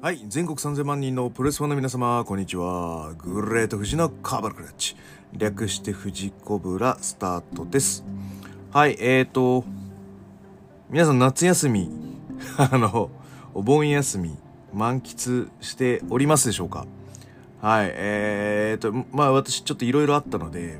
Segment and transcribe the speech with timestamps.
[0.00, 3.14] はい全国3000万人のプロレスファンの皆様こんにちは。
[3.18, 4.94] グレート富士のカーバルクラッチ。
[5.32, 8.04] 略して富士コブラスタートです。
[8.72, 9.64] はいえーと
[10.90, 11.90] 皆さん夏休み
[12.58, 13.10] あの
[13.54, 14.36] お盆休み
[14.72, 16.86] 満喫しておりますでしょうか？
[17.60, 20.78] はいえーとまあ私ちょっといろいろあったので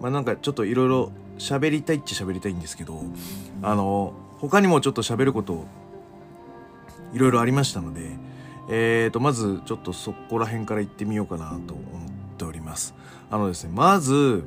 [0.00, 3.02] まあなんかちょっといろいろ喋りたいっちゃ喋りたいんですけど
[3.60, 5.66] あの他にもちょっと喋ること
[7.12, 8.16] いろいろありましたので
[8.68, 12.94] えーとまずちょっとそこら辺から行ってみようかなと思っております。
[13.30, 14.44] あのですねまず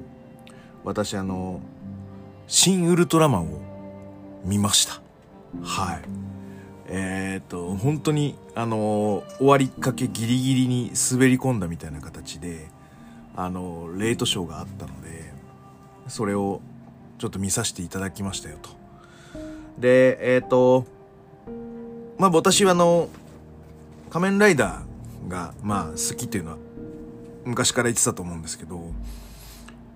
[0.83, 1.59] 私あの
[2.47, 3.61] 「新ウルトラマン」を
[4.43, 5.01] 見ました。
[5.63, 6.01] はい。
[6.87, 12.67] えっ、ー、と本当にあの終わりかけギリギリに滑り込んだみたいな形で
[13.35, 15.31] あのレートショーがあったので
[16.07, 16.61] それを
[17.19, 18.69] ちょっと見させていただきましたよと。
[19.77, 20.85] でえっ、と
[22.17, 23.07] まあ私はあの
[24.09, 26.57] 仮面ライダーがまあ好きっていうのは
[27.45, 28.91] 昔から言ってたと思うんですけど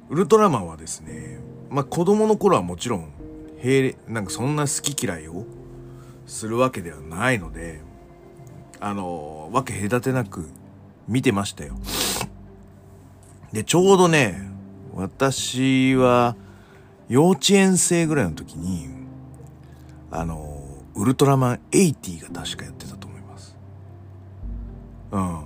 [0.10, 1.40] ウルトラマンはですね
[1.70, 3.12] まあ子供の頃はもちろん
[3.62, 5.46] 平なんかそんな好き嫌いを
[6.28, 7.82] するわけではないので
[8.80, 10.48] あのわけ隔てなく
[11.08, 11.76] 見てましたよ。
[13.52, 14.50] でちょうどね
[14.94, 16.36] 私は
[17.08, 18.90] 幼稚園生ぐらいの時に
[20.12, 20.64] あの
[20.96, 22.96] ウルトラマン80が確かやってた
[25.14, 25.40] うん。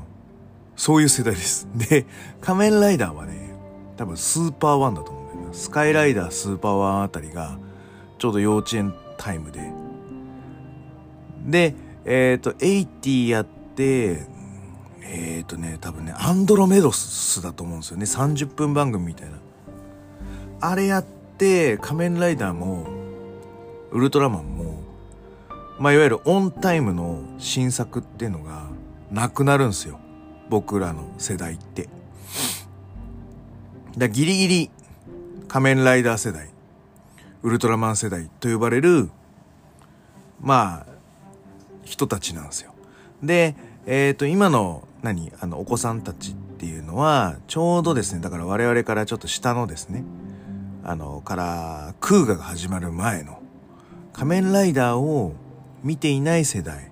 [0.77, 1.67] そういう世代です。
[1.75, 2.05] で
[2.39, 3.53] 仮面ライダーはね
[3.97, 7.57] 多分スーパーワンだと思うんだよねスカイライダースーパーワンあたりが
[8.17, 9.71] ちょうど幼稚園タイムで。
[11.45, 14.27] でえっ、ー、と80やって
[15.01, 18.05] えっ、ー、とね多分ねアンドロメドスだと思うんですよね。
[18.05, 19.37] 30分番組みたいな。
[20.61, 21.05] あれやっ
[21.37, 22.87] て仮面ライダーも
[23.91, 24.81] ウルトラマンも
[25.79, 28.66] まあいわゆるオンタイムの新作っていうのが
[29.11, 29.99] なくなるんですよ
[30.49, 31.89] 僕らの世代って
[33.97, 34.71] だギリギリ
[35.47, 36.49] 仮面ライダー世代
[37.43, 39.09] ウルトラマン世代と呼ばれる
[40.41, 40.97] まあ
[41.87, 42.73] 人たちなんですよ。
[43.23, 43.55] で、
[43.85, 50.03] えっ、ー、と、今の、何あの、お子さんたちっていうのは、ちょうどですね、だから我々からちょっと下のですね、
[50.83, 53.41] あの、から、空ガが始まる前の、
[54.13, 55.33] 仮面ライダーを
[55.83, 56.91] 見ていない世代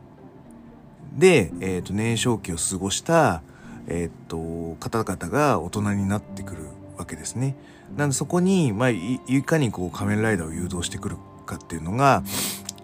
[1.16, 3.42] で、えっ、ー、と、年少期を過ごした、
[3.88, 6.64] えっ、ー、と、方々が大人になってくる
[6.98, 7.56] わけですね。
[7.96, 12.24] なんでそこに、まあ、いかにこう仮面ライダーを誘導してくるかっていうのが、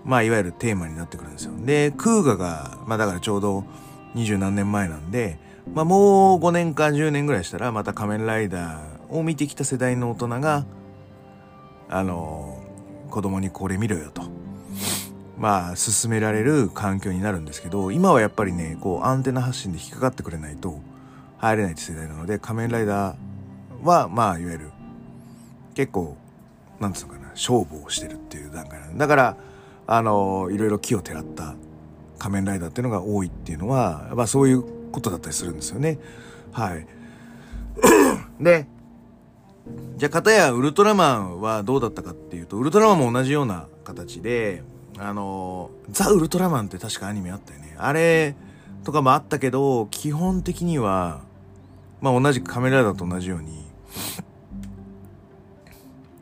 [0.06, 1.54] まあ、いわゆるテーマになってくるんですよ。
[1.66, 3.64] で、クーガが、まあだからちょうど
[4.16, 5.40] 二十何年前なんで、
[5.74, 10.66] まあもう5年か10年ぐらいしたら、また仮面ライダーを見てきた世代の大人が、
[11.90, 12.64] あの、
[13.10, 14.41] 子供にこれ見ろよと。
[15.42, 20.80] まあ、進められる環境になるんですけど、今はやっぱりね、こう、アンテナ発信で引っかかってくれないと
[21.40, 24.72] 入れないって世代なので、仮面ライダーは、まあ、いわゆる、
[25.74, 26.16] 結構、
[26.80, 29.38] なんつうのかな、勝負をしてるっていう段階なんだから、
[29.88, 31.56] あのいろいろ木をてらった
[32.20, 35.98] 仮面ライダーっていうのが多いっていうのは、まあ、そういうことだったりするんですよね。
[36.52, 36.86] はい。
[38.40, 38.68] で、
[39.98, 44.64] じゃあ、片やウルトラマンはどうだったかっていうと、ウルトラマンも同じような形で、
[45.04, 47.76] あの、ザ・ウルトラマンって確かアニメあったよね。
[47.80, 48.36] あれ
[48.84, 51.22] とかもあったけど、基本的には、
[52.02, 53.66] まあ同じく仮面ライダーと同じように、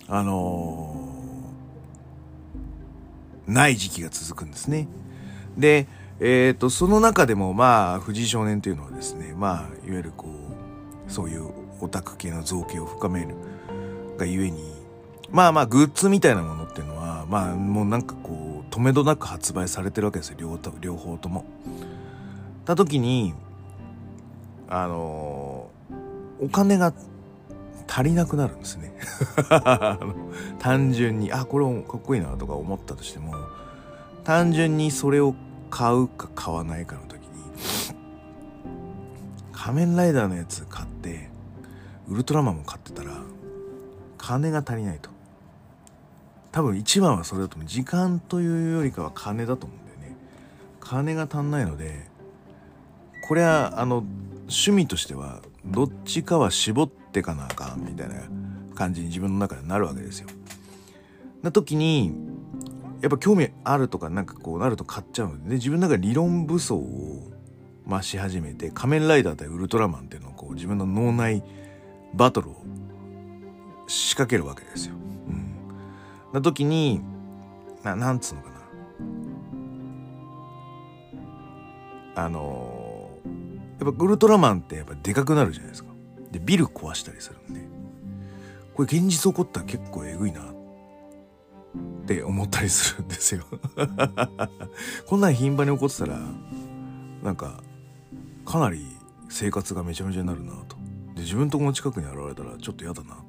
[0.08, 0.96] あの
[3.48, 4.88] ない時期が続くんですね。
[5.58, 5.88] で、
[6.22, 10.28] えっ、ー、と、その中でも、まあ、藤井少年というのはですね、まあ、いわゆるこ
[11.08, 11.50] う、そういう
[11.82, 13.36] オタク系の造形を深める
[14.18, 14.74] がゆえに、
[15.32, 21.46] まあまあ、グッズみたいなものっていうのは、まあ、もうなんかこう、止めどなく発売されてるわけですよ、両両方とも。
[22.66, 23.34] た時に、
[24.68, 25.70] あの
[26.40, 26.94] お金が
[27.88, 28.94] 足りなくなるんですね。
[30.60, 33.34] 単純にあこれかっこいいなとか思ったとしても
[34.24, 35.34] 単純にそれを
[35.72, 37.28] 買うか買わないかの時に
[39.52, 41.30] 仮面ライダーのやつ買って
[42.08, 43.12] ウルトラマンも買ってたら
[44.18, 45.10] 金が足りないと。
[46.52, 50.18] 多分一番はそれだと思う時間というよりかは金だと思うんだよね
[50.80, 52.08] 金が足んないので
[53.28, 54.04] これはあの
[54.42, 58.16] 趣味としてはどっちかは絞ってかなあかんみたいな
[58.74, 60.28] 感じに自分の中でなるわけですよ。
[61.44, 62.12] な時に
[63.02, 67.32] やっぱ興味あるとかなんかこうなると買っちゃうので、ね、自分の中で理論武装を
[67.88, 71.44] 増し始めて仮面ライダー対ウルトラマンっていうのをこう自分の脳内
[72.14, 72.64] バトルを
[73.88, 74.96] 仕掛けるわけですよ。
[76.34, 77.02] な時に
[77.84, 78.56] ななんつうのかな
[82.16, 85.90] あのー、やっぱウルトラマンってやっぱでかくなるじゃないですか。
[86.32, 87.62] で、ビル壊したりするんで、
[88.74, 90.46] これ現実起こったら結構えぐいなっ
[92.06, 93.44] て思ったりするんですよ
[95.08, 96.20] こんなん頻繁に起こってたら、
[97.24, 97.64] なんか、
[98.46, 98.86] かなり
[99.30, 100.76] 生活がめちゃめちゃになるなと。
[101.16, 103.16] で、自分とこの近くに現れたらちょっと嫌だな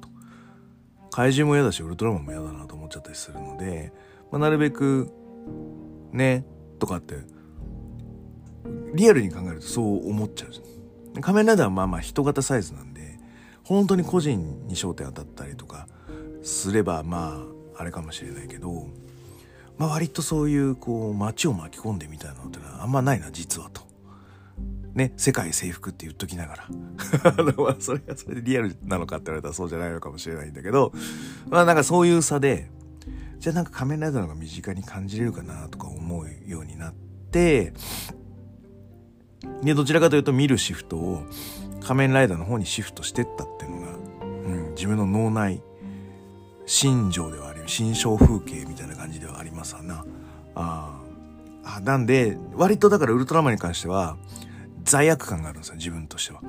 [1.11, 3.93] 怪獣も嫌だし、ウルトラマンも嫌だなと思っちゃったりするので、
[4.31, 5.11] まあ、なるべく、
[6.13, 6.45] ね、
[6.79, 7.15] とかって、
[8.93, 13.19] リアルに考えるとそう思っちゃう仮面ライダーはまあまあ人型サイズなんで、
[13.63, 15.87] 本当に個人に焦点当たったりとか
[16.41, 17.43] すれば、ま
[17.75, 18.87] あ、あれかもしれないけど、
[19.77, 23.90] まあ割とそういうこう街を巻き込んでみたいなのってのはあんまないな、実はと。
[24.93, 26.67] ね、世界征服って言っときながら。
[27.79, 30.91] それがそれでリアルなのかって言われたらそうじゃないのかもしれないんだけど、
[31.49, 32.69] まあなんかそういう差で、
[33.39, 36.93] じゃあなんか仮面ライダーの方が身近に感じれるかなとか思うようになっ
[37.31, 37.73] て、
[39.63, 41.23] で、どちらかというと見るシフトを
[41.81, 43.87] 仮面ライダーの方にシフトしてったっていうのが、
[44.21, 45.63] うん、自分の脳内
[46.65, 50.05] 心情ではあり、心象風景みたいな感じではありますわな。
[50.55, 51.01] あ
[51.63, 51.79] あ。
[51.81, 54.17] なんで、割とだからウルトラマンに関しては、
[54.83, 56.41] 罪悪感があるんですよ、自分としては。
[56.41, 56.47] 好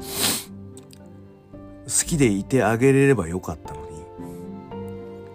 [2.07, 3.87] きでいてあげれればよかったのに、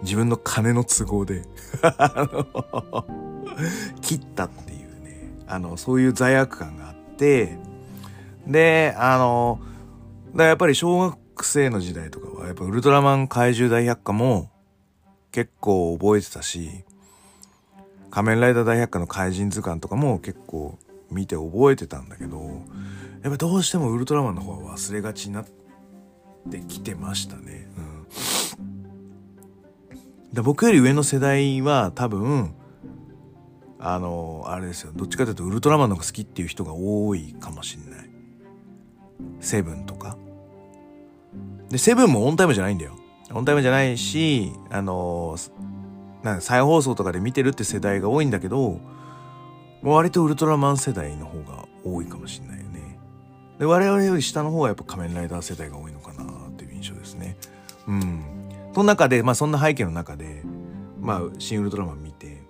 [0.02, 1.44] 自分の金の都合で
[4.00, 7.58] 切ったっていうね、あの、そういう罪悪感があって、
[8.46, 9.60] で、あの、
[10.34, 14.50] だやっぱり小学生の時代とかは、やっぱウルトラマン怪獣大百科も
[15.32, 16.84] 結構覚えてたし、
[18.10, 20.78] 仮面ライダー大百科の怪人図鑑とかも結構
[21.10, 22.62] 見て覚えてたんだけど、
[23.22, 25.46] やっぱどうしてもウルトラマンの方は忘れがちになっ
[26.50, 27.68] てきてましたね。
[27.76, 28.06] うん。
[30.32, 32.54] で僕より上の世代は多分、
[33.80, 34.92] あの、あれですよ。
[34.94, 38.10] どっちかというとウルトラマンの方が好きっていう人が多いかもしんない。
[39.40, 40.16] セブンとか。
[41.70, 42.96] で、セブンもオンタイムじゃないんだよ。
[43.32, 45.36] オンタイムじゃないし、あの、
[46.22, 48.80] なん再放送とかで見てるって世代が多いんだけど、
[49.82, 52.98] 割とウルトラマン世代の方が多いかもしんないよね。
[53.58, 57.36] で、我々より下の方はやっぱ仮面ライダー世代が多いのかなっていう印象ですね。
[57.86, 58.22] うん。
[58.74, 60.42] その中で、まあそんな背景の中で、
[61.00, 62.42] まあ、新ウルトラマン見て、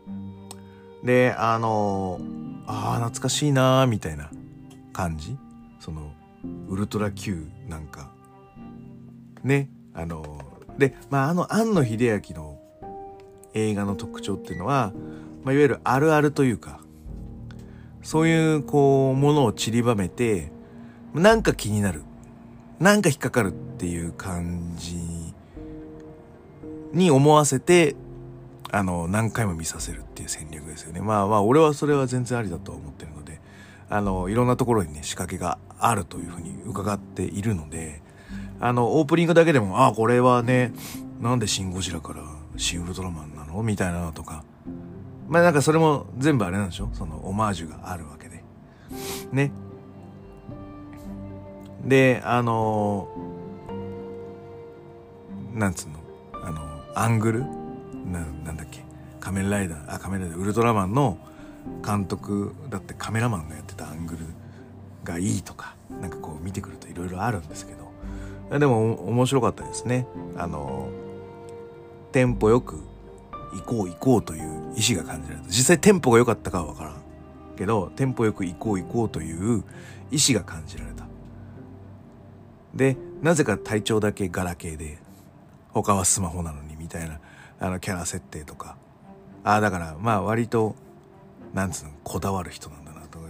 [1.04, 2.18] で、あの、
[2.66, 4.30] ああ、懐かしいなーみたいな
[4.92, 5.38] 感じ？
[5.80, 6.12] その、
[6.68, 8.10] ウルトラ Q なんか、
[9.44, 10.40] ね、あの、
[10.76, 12.58] で、まああの、庵野秀明の
[13.54, 14.92] 映画の特徴っていうのは、
[15.44, 16.80] まあ、いわゆるあるあるというか、
[18.08, 20.50] そういうこうものを散りばめて
[21.12, 22.04] なんか気になる。
[22.80, 24.96] なんか引っかかるっていう感じ
[26.94, 27.96] に思わせて
[28.72, 31.02] あの何回も見させるっていう戦略ですよね。
[31.02, 33.42] まあまあ俺はそれは全然ありだと思ってるので
[33.90, 38.00] あのいろんなところにね仕掛けがあるというふうに伺っているので
[38.58, 40.72] あのオープニングだけでもああこれはね
[41.20, 42.22] なんでシン・ゴジラから
[42.56, 43.62] シン・ウルトラマンなの？
[43.62, 44.44] みたいなのとか
[45.28, 46.88] まあなんかそれも全部あれなんでしょ？
[46.94, 48.42] そのオマージュがあるわけで。
[49.30, 49.52] ね。
[51.84, 55.98] で、あのー、なんつうの？
[56.42, 56.60] あの
[56.94, 57.44] アングル？
[58.10, 58.84] ななんだっけ？
[59.20, 61.18] 仮面ライダー、あ、仮面ライダー、ウルトラマンの
[61.84, 64.20] 監督だってカメラマンがやってたアングル
[65.04, 67.74] がいいとか、なんかこう見てくるといろいろあるんですけ
[68.50, 70.06] ど、でも面白かったですね。
[70.36, 70.88] あの
[72.12, 72.80] テンポよく
[73.52, 75.48] 行こう行こうという意志が感じられた。
[75.48, 76.94] 実際テンポが良かったかはわからん。
[77.56, 79.64] けど、テンポよく行こう行こうという
[80.10, 81.06] 意志が感じられた。
[82.74, 84.98] で、なぜか体調だけガラケーで、
[85.72, 87.20] 他はスマホなのにみたいな、
[87.60, 88.76] あのキャラ設定とか。
[89.44, 90.76] ああ、だから、まあ割と、
[91.52, 93.26] なんつうの、こだわる人なんだなという、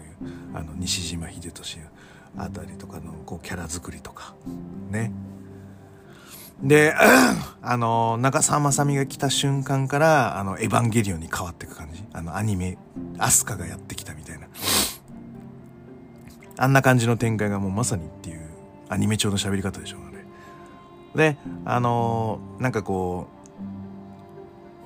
[0.55, 1.81] あの、西島秀俊
[2.37, 4.35] あたりとかの、こう、キャラ作りとか、
[4.91, 5.13] ね。
[6.63, 6.93] で、
[7.63, 12.03] あの、中澤まさみが来た瞬間から、あの、エヴァンゲリオンに変わっていく感じ。
[12.13, 12.79] あの、アニメ、
[13.19, 14.49] アスカがやってきたみたいな。
[16.57, 18.41] あんな感じの展開がもうまさにっていう、
[18.89, 21.33] アニメ調の喋り方でしょ、あれ。
[21.33, 23.29] で、あの、なんかこ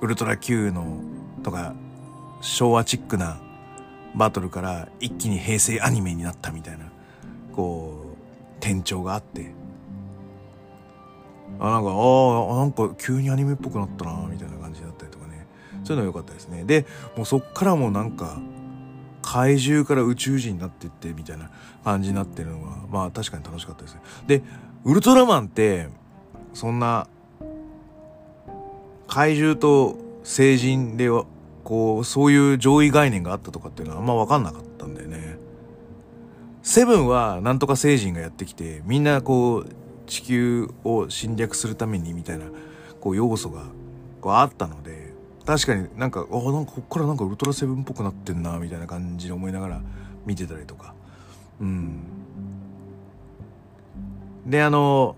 [0.01, 0.99] う、ウルトラ Q の、
[1.41, 1.73] とか、
[2.41, 3.39] 昭和チックな
[4.13, 6.85] バトルから一気に平成アニメになったみたいな、
[7.55, 9.53] こう、転調があって、
[11.59, 15.47] あなんかああなんか急にアニメっぽくなったなみたいな感じだったりとかね。
[15.83, 16.63] そういうの良かったですね。
[16.63, 18.39] でもうそっからもうなんか
[19.21, 21.49] 怪獣から宇宙人になっていってみたいな
[21.83, 24.01] 感じになってるのがまあ確かに楽しかったですね。
[24.27, 24.43] で
[24.83, 25.87] ウルトラマンって
[26.53, 27.07] そんな
[29.07, 31.25] 怪獣と成人では
[31.63, 35.37] こうそういう上位概念があったとかっていうのはあんま分かんなかったんだよね。
[36.61, 39.69] セブンはなんとか星人がやってきてみんなこう
[40.13, 42.45] 地球を侵略するためにみたいな
[43.01, 43.63] こう要素が
[44.21, 45.11] こうあったので
[45.43, 49.81] 確かになんかあなんかこっからなんかウルトラセブンっぽくなってんなみたいな感じで思いながら
[50.23, 50.93] 見てたりとか。
[51.59, 52.03] うん。
[54.45, 55.15] であの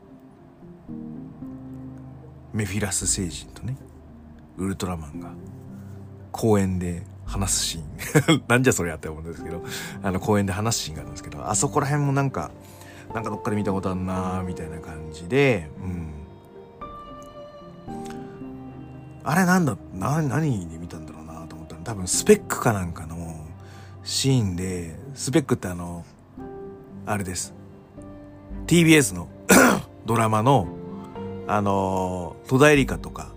[2.53, 3.75] メフィラス星人とね
[4.57, 5.31] ウルトラマンが
[6.31, 8.43] 公園で話すシーン。
[8.47, 9.61] なんじゃそれやって思うんですけど
[10.01, 12.51] あの公園で話すシーンがあるんですけどあそこら辺もなんか
[13.13, 16.11] なんかどっかで見たことあんなみたいな感じでうん
[19.23, 23.15] あれなんだな何で見たんだろうなと思ったら多分スペックかなんかの
[24.03, 26.05] シーンでスペックってあの
[27.05, 27.53] あれです
[28.67, 29.27] TBS の
[30.05, 30.67] ドラマの
[31.47, 33.35] あの戸田恵梨香とか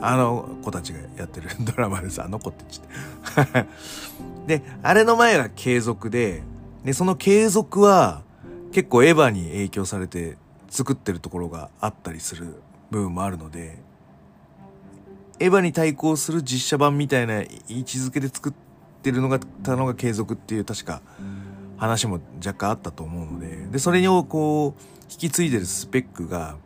[0.00, 2.22] あの子たちがやってる ドラマです。
[2.22, 2.64] あの子って
[3.36, 3.66] 言って。
[4.58, 6.42] で、あれの前は継続で、
[6.84, 8.22] で、その継続は
[8.72, 10.36] 結構エヴァに影響されて
[10.68, 12.54] 作ってるところがあったりする
[12.90, 13.78] 部分もあるので、
[15.38, 17.46] エヴァに対抗する実写版みたいな位
[17.80, 18.52] 置づけで作っ
[19.02, 21.02] てるのが、たのが継続っていう確か
[21.76, 26.56] 話も若干あったと思うので、で、それをこう、引き継いでるスペックが、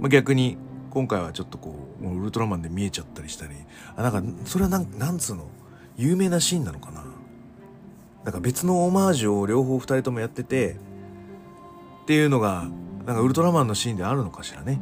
[0.00, 0.56] まあ、逆に
[0.90, 3.54] 今回はちょっとこう、もうウルトラマンで見えちゃったりしたり、
[3.96, 5.48] あ、なんか、それはなん、なんつうの、
[5.96, 7.04] 有名なシーンなのかな
[8.24, 10.76] なんか別のオマージュを両方二人ともやってて、
[12.04, 12.68] っていうのが、
[13.06, 14.80] なんかウルトラマンのシーンであるのかしらね。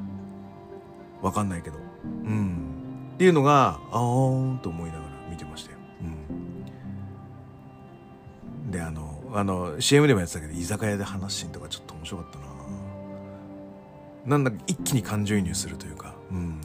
[1.20, 1.76] わかんないけど。
[2.04, 3.12] うん。
[3.14, 5.78] っていうのが、あーんと思いながら見てましたよ。
[8.64, 8.70] うん。
[8.70, 12.44] で、あの、あの、CM でもやってたけど、居酒屋で話すシーンとかちょっと面白かったな
[14.24, 16.60] なんだか一気に感情移入するというか、うん。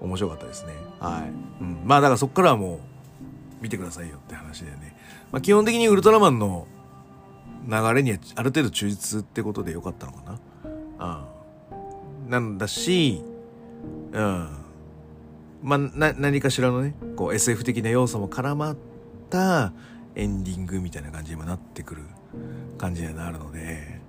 [0.00, 0.72] 面白かったですね。
[0.98, 1.28] はい。
[1.62, 1.82] うん。
[1.84, 4.95] まあだからそっからはもう、見てくださいよって話でね。
[5.32, 6.66] まあ基本的にウルトラマンの
[7.68, 10.40] 流れにはある程度忠実ってことでよかったのかな。
[10.98, 11.36] ああ
[12.28, 13.22] なんだし、
[14.12, 14.48] うん。
[15.62, 18.76] まあ、な、何かしらのね、こう SF 的な要素も絡まっ
[19.30, 19.72] た
[20.14, 22.02] エンディングみたいな感じにもなってくる
[22.78, 24.00] 感じにはなるので、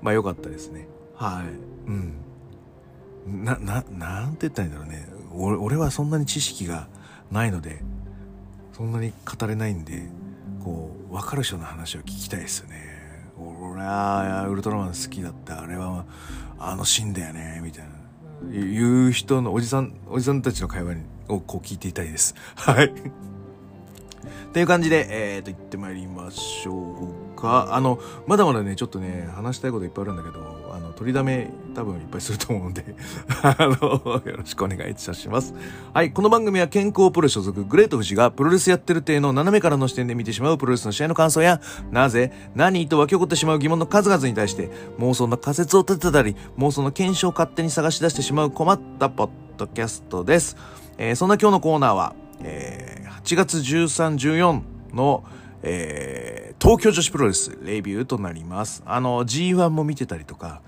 [0.00, 0.88] まあ良かったですね。
[1.16, 1.88] はい。
[1.88, 3.44] うん。
[3.44, 5.08] な、な、なんて言ったらいいんだろうね。
[5.34, 6.88] 俺俺はそんなに知識が
[7.30, 7.82] ないので、
[8.72, 10.02] そんなに語れないんで、
[10.64, 12.92] こう、わかる人の話を聞きたいですよね。
[13.38, 15.60] 俺は、ウルトラマン好きだった。
[15.60, 16.04] あれは、
[16.58, 17.90] あのシーンだよね、みたいな。
[18.50, 20.96] 言う人のおじさん、おじさんたちの会話
[21.28, 22.34] をこう聞いていたいです。
[22.56, 22.86] はい。
[22.86, 22.90] っ
[24.52, 27.68] ていう感じで、えーと、行ってまいりましょうか。
[27.72, 30.61] あの、まだまだね、ちょっとね、話したいこといっぱいあるんだけど、
[31.02, 32.84] 取りだめ多分いっぱいすると思うんで
[33.42, 35.52] あの、よろしくお願いいたします。
[35.92, 50.56] はい、この番組は健康プロ所属グレート富士がプロレスやってる体の斜めからの視点で見てしまうプロレスの試合の感想や、なぜ、何と湧き起こってしまう疑問の数々に対して、妄想の仮説を立てたり、妄想の検証を勝手に探し出してしまう困ったポッドキャストです。
[50.98, 54.62] えー、そんな今日のコーナーは、えー、8月13、14
[54.94, 55.24] の、
[55.64, 58.84] えー、東京女子プロレスレビューとなります。
[58.86, 60.62] あの、G1 も見てたりとか、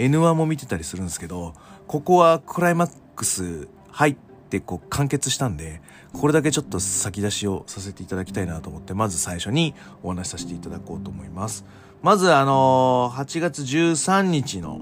[0.00, 1.54] N1 も見てたりするんですけど、
[1.86, 4.16] ここはクライマックス入っ
[4.48, 5.80] てこう完結したんで、
[6.12, 11.64] これだけちょっと先出しをさせていただきたいなと思って、まず最初にお話しさせていただこうと思います。
[12.02, 14.80] まずあのー、8月13日の、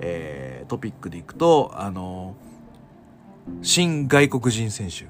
[0.00, 5.06] えー、トピックでいくと、あのー、新外国人選手、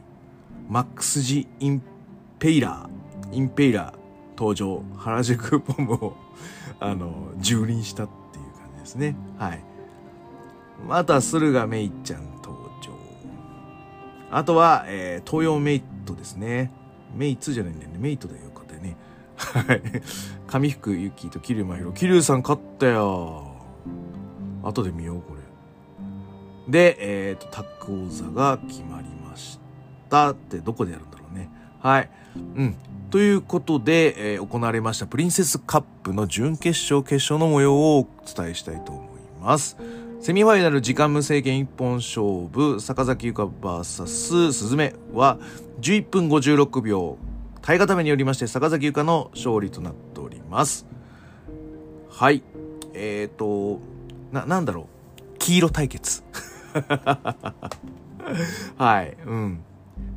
[0.68, 1.82] マックス・ジ・イン
[2.38, 3.98] ペイラー、インペイラー
[4.36, 6.16] 登場、原宿ボムを、
[6.78, 8.08] あの、蹂躙した
[8.88, 9.14] ですね。
[9.38, 9.60] はい。
[10.88, 12.96] あとは駿河メイちゃん登場。
[14.30, 16.70] あとは、えー、東洋メイトですね。
[17.14, 17.98] メイツじゃないんだよね。
[17.98, 18.44] メイトだよ。
[18.44, 18.96] よかったね。
[19.36, 19.82] はい。
[20.46, 21.92] 上福ゆきと桐生真宙。
[21.92, 23.56] 桐生さん勝ったよ。
[24.62, 25.40] 後で見よう、これ。
[26.70, 29.58] で、えっ、ー、と、タック王座が決まりまし
[30.08, 30.30] た。
[30.30, 31.50] ってどこでやるんだろうね。
[31.80, 32.10] はい。
[32.36, 32.76] うん。
[33.10, 39.06] ということで、えー、行われましたプリンセスカップの準決勝決勝の模様をお伝えしたいと思い
[39.40, 39.78] ます。
[40.20, 42.22] セミファイナル時間無制限一本勝
[42.52, 45.38] 負、坂崎優香 VS スズメは
[45.80, 47.16] 11分56秒、
[47.62, 50.84] 耐え固めによりまして坂崎優香の勝利となっております。
[52.10, 52.42] はい。
[52.92, 53.80] えっ、ー、と、
[54.32, 54.86] な、なんだろう。
[55.38, 56.22] 黄色対決。
[58.76, 59.16] はい。
[59.24, 59.60] うん。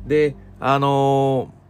[0.06, 1.61] で、あのー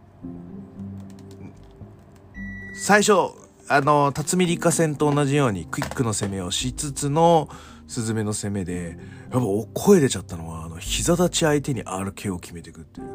[2.73, 3.31] 最初、
[3.67, 7.49] あの、辰巳理科戦と同じようにクイックの攻めをしつつの、
[7.87, 8.97] スズメの攻めで、
[9.31, 13.07] やっぱ声出ちゃったのは、あの、膝立ち相手に RK を決めていくっていう。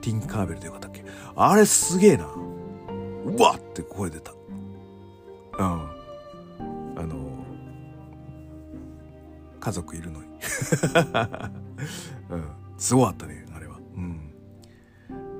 [0.00, 1.04] ティンカーベルでよかったっけ？
[1.34, 2.26] あれすげえな。
[2.26, 4.32] うわって声出た。
[4.32, 4.38] うん。
[5.58, 5.92] あ
[7.02, 7.16] の、
[9.58, 10.28] 家族いるのに。
[12.30, 12.44] うん。
[12.78, 13.78] すごかったね、あれは。
[13.96, 14.25] うん。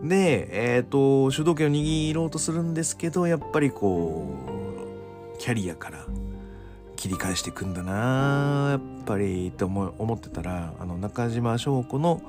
[0.09, 6.07] で、えっ、ー、と、主導権を握ろうとするんですけど、やっぱりこう、キャリアから
[6.97, 12.23] 切り返していくんだなやっぱりって思思ってたらあの中島翔子の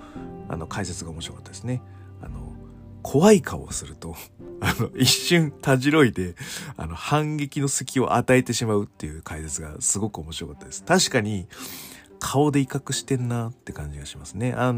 [0.50, 1.82] あの解説が面白かったですね。
[2.22, 2.54] あの
[3.02, 4.16] 怖い顔をすると
[4.62, 6.36] あの一瞬たじろいで
[6.76, 10.84] あの反撃の隙を与えてしまうっていう解説がすごく面白かったです。
[10.84, 11.48] 確かに
[12.20, 14.54] 顔で威嚇してんなって感じがしますね。
[14.54, 14.74] あ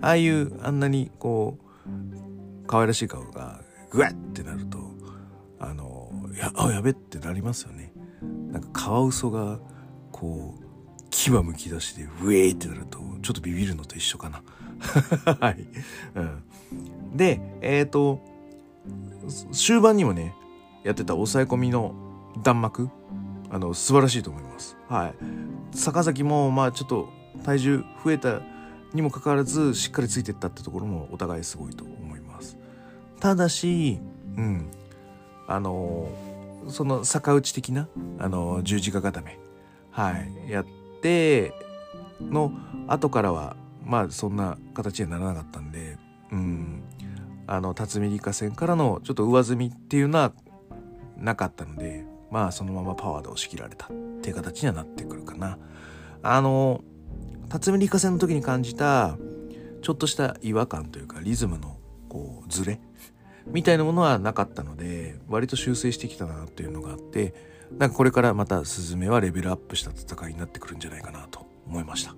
[0.00, 1.67] ああいうあんなにこう
[2.66, 4.78] 可愛らしい顔がグワッってなると
[5.58, 7.92] あのやあやべってなりますよね。
[8.52, 9.58] なんかカワウソが
[10.12, 10.64] こう
[11.10, 14.42] 牙むき出してウェーってなるとちょっとビビるのと一緒かな。
[15.40, 15.66] はい、
[16.14, 16.42] うん。
[17.16, 18.20] で、えっ、ー、と、
[19.52, 20.34] 終盤にもね、
[20.84, 21.94] やってた抑え込みの
[22.42, 22.88] 弾幕、
[23.50, 24.76] あの、素晴らしいと思います。
[24.88, 25.14] はい。
[25.76, 27.08] 坂崎も、まあちょっと
[27.44, 28.40] 体重増えた
[28.94, 32.56] にもかかわらず、しっかりついてったってところもお互いすごいと思います。
[33.20, 33.98] ただし、
[34.36, 34.70] うん。
[35.48, 36.08] あの
[36.68, 39.38] その逆打ち的な、あの十字架固め、
[39.90, 40.66] はい、やっ
[41.00, 41.54] て
[42.20, 42.52] の
[42.86, 45.96] 後からはまあそんな形にはならなかったんで
[46.30, 46.82] うん
[47.46, 50.32] あの辰巳梨花戦からのちょっと上積みっていうのは
[51.16, 53.88] なかったのでまあそのままパワーで押し切られたっ
[54.20, 55.58] ていう形にはなってくるかな。
[56.22, 56.82] あの
[57.48, 59.16] 辰巳梨花戦の時に感じた
[59.82, 61.78] ちょっとした違和感というかリズムの
[62.08, 62.80] こうズレ
[63.46, 67.34] みたいなものはなかったので割と修正してきたなっていうのがあって
[67.76, 72.14] なんかこれからまたスズメはレベルアップした戦いになってくるんじゃないかなと思いました。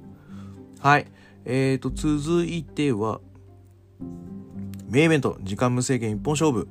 [0.80, 1.06] はい。
[1.44, 3.20] えーと、続いては、
[4.88, 6.68] メイベント、時間無制限一本勝負、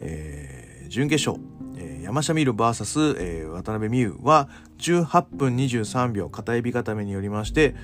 [0.00, 1.44] えー、準決勝、
[1.76, 7.74] えー、山下美優 VS、えー、渡辺美優は18分23秒片指固めによりまして、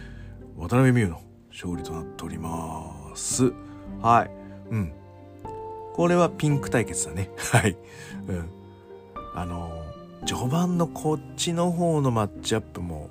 [0.58, 3.52] 渡辺美優の勝利となっております。
[4.02, 4.30] はい。
[4.70, 4.92] うん。
[5.94, 7.30] これはピンク対決だね。
[7.52, 7.76] はい。
[8.28, 8.50] うん。
[9.34, 9.70] あの、
[10.26, 13.08] 序盤のこっちの方のマッチアップも、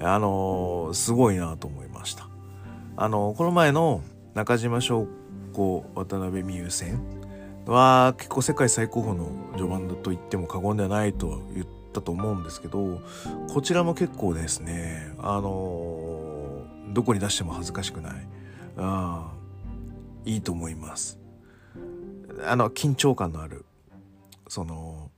[0.00, 2.32] あの、すごいなと思いました。
[2.96, 4.02] あのこの前の
[4.34, 5.06] 中島翔
[5.52, 7.00] 子渡辺美優戦
[7.66, 13.00] は結構世界最高峰の序盤だと言っても過言ではないと言ったと思うんですけど
[13.52, 16.11] こちらも結構ですねあの
[16.92, 18.26] どこに出しても恥ずかしくない。
[18.76, 19.32] あ
[20.24, 21.18] いいと思います。
[22.44, 23.64] あの緊張感のある
[24.48, 25.10] その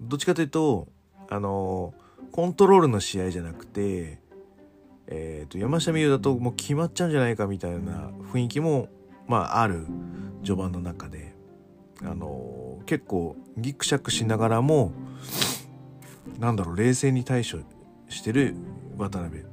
[0.00, 0.88] どっちかというと
[1.28, 1.94] あの
[2.32, 4.20] コントロールの試合じゃなくて
[5.10, 8.88] えーと、山下美優だともう決まっちゃうんじゃないかみたいな雰囲気も、
[9.26, 9.86] まあ、ある
[10.44, 11.34] 序盤の中で、
[12.02, 14.92] あの、結構ギクシャクしながらも
[16.38, 17.58] なんだろう冷静に対処
[18.08, 18.54] してる
[18.96, 19.44] 渡辺。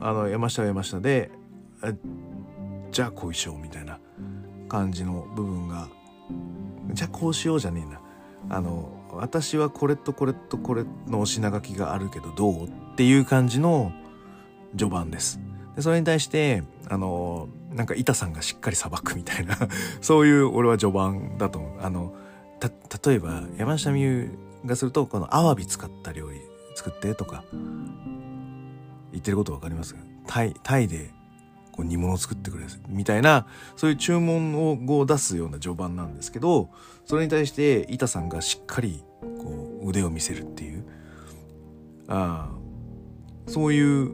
[0.00, 1.30] あの山下は山下で
[2.90, 3.98] じゃあこうしようみたいな
[4.68, 5.88] 感じの部分が
[6.92, 8.00] じゃあこうしようじゃねえな
[8.56, 13.92] あの私はこれとこれとこれのお品書きがあるけどどうっていう感じの
[14.76, 15.40] 序盤です。
[15.76, 19.56] でそれに対して、あの、なんか板さんがしっかり裁くみたいな
[20.00, 21.80] そういう俺は序盤だと思う。
[21.80, 22.14] あの、
[23.04, 26.40] 例えば山下美優がすると、このアワビ使った料理
[26.74, 27.44] 作ってとか、
[29.12, 29.94] 言ってることわかります？
[30.26, 31.10] タイ、タイで
[31.72, 33.46] こう煮物を作ってくれるみたいな、
[33.76, 36.70] そういう注文を出すような序盤なんですけど、
[37.04, 40.84] それに対して板さんがしっかりこう腕を見せるっていう、
[42.08, 42.50] あ、
[43.46, 44.12] そういう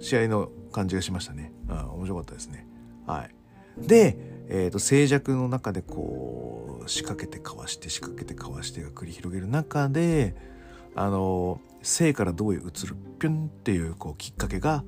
[0.00, 1.52] 試合の感じがしましたね。
[1.68, 2.66] あ面白かったですね。
[3.06, 3.30] はい。
[3.86, 4.16] で、
[4.48, 10.34] えっ、ー、と、静寂の中でこう、仕掛けてかわして仕掛けてかわしてが繰り広げる中で、
[10.94, 12.96] あの、生からどういう移る？
[13.18, 14.84] ピュンっていうこうきっかけが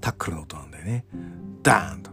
[0.00, 1.04] タックルの音なんだよね。
[1.62, 2.10] ダーンと。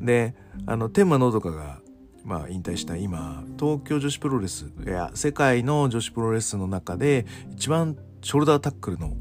[0.00, 0.34] で、
[0.66, 1.80] あの、天満のどかが、
[2.24, 9.16] まあ、引退した今、東京女子プロレスいや、世界の女子プロレスの中で一番ショルダータックルの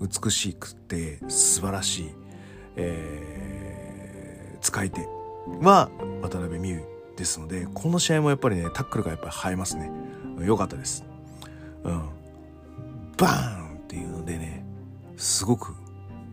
[0.00, 2.10] 美しくて素晴らしい、
[2.76, 5.06] えー、使い手
[5.62, 5.88] は
[6.22, 6.82] 渡辺美優
[7.16, 9.90] ですのでこの試合もやっぱりねタックルがやっぱり映えますね
[10.40, 11.04] 良かったです
[11.84, 12.02] うん
[13.16, 13.55] バーン
[15.16, 15.74] すごく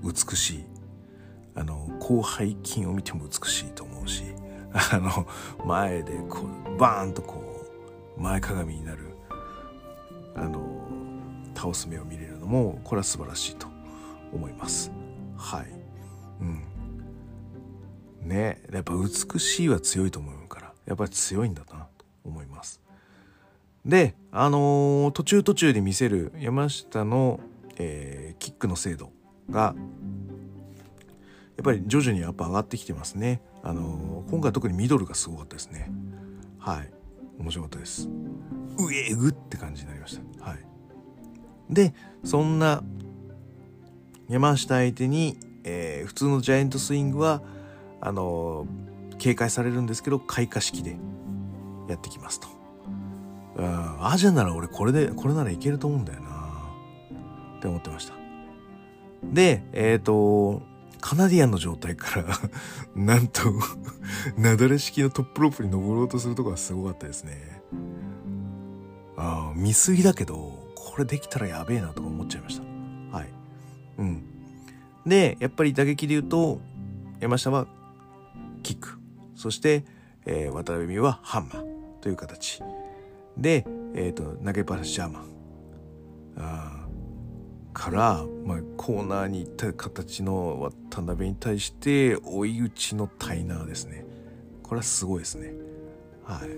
[0.04, 0.66] 美しい
[1.56, 4.24] あの広背筋を見ても美しいと思うし
[4.74, 5.28] あの
[5.66, 7.66] 前でこうバーンとこ
[8.18, 9.16] う前かがみになる
[10.36, 10.60] あの
[11.56, 13.68] 倒す目を見れるのもこれは素晴らしいと
[14.34, 14.92] 思います。
[15.38, 15.68] はい。
[16.42, 16.64] うん。
[18.28, 22.82] ねやっぱ美しいは強いと思うからやっぱり強いんだなと思います。
[23.86, 27.40] であのー、途中途中で見せる山下の、
[27.78, 29.12] えー、キックの精度
[29.50, 29.76] が
[31.56, 33.42] やっぱり徐々にやっぱ上がってきてますね。
[33.62, 35.92] あのー、今回特にミドルがすごかったですね。
[36.60, 36.92] はい。
[37.40, 38.08] 面白かったです。
[38.08, 40.44] うえぐって感じになりました。
[40.44, 40.60] はい。
[41.70, 42.84] でそんな
[44.30, 47.42] 山下相手に、えー、普通のジャイアントスイングは
[48.02, 50.98] あのー、警戒されるんですけど開花式で
[51.88, 52.48] やってきますと。
[53.56, 56.33] うん、アジアなら俺これでこれならいけると思うんだよな。
[57.64, 58.14] って思ってました。
[59.24, 60.62] でえっ、ー、と
[61.00, 62.26] カナディアンの状態から
[62.96, 63.42] なんと
[64.38, 67.62] なだれ式のトップロープに登ろうとするとこがすごかったですね。
[69.16, 73.18] ああ見過ぎだけどこれできたらやべえなとか思っちゃいました。
[73.18, 73.30] はい。
[74.00, 74.24] うん。
[75.06, 76.60] で、やっぱり打撃で言うと、
[77.20, 77.68] 山下は
[78.62, 79.00] キック。
[79.36, 79.86] そして、
[80.26, 81.66] えー、渡辺美はハンマー
[82.02, 82.62] という形。
[83.38, 85.24] で、えっ、ー、と、投げっぱなしジャーマン。
[86.38, 86.73] あ
[87.74, 94.06] から、まあ、コーナーに行った形の渡辺に対して追い打ちのタイナーですね。
[94.62, 95.54] これはすごいですね。
[96.24, 96.50] はい。